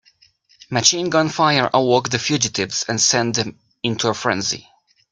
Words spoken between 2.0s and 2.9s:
the fugitives